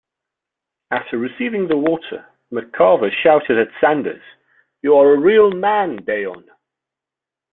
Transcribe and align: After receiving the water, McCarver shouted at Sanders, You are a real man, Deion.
After 0.89 1.19
receiving 1.19 1.67
the 1.67 1.77
water, 1.77 2.25
McCarver 2.51 3.11
shouted 3.21 3.59
at 3.59 3.67
Sanders, 3.79 4.23
You 4.81 4.95
are 4.97 5.13
a 5.13 5.19
real 5.19 5.51
man, 5.51 5.99
Deion. 6.03 6.43